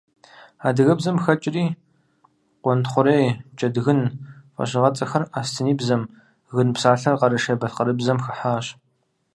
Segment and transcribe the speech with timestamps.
[0.67, 1.65] Адыгэбзэм хэкӀри
[2.63, 3.25] «къуэнтхъурей»,
[3.57, 4.01] «джэдгын»
[4.55, 6.01] фӀэщыгъэцӀэхэр асэтиныбзэм,
[6.55, 8.65] «гын» псалъэр къэрэшей-балъкъэрыбзэм хыхьащ.